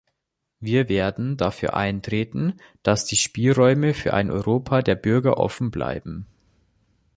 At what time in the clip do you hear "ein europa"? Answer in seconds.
4.15-4.81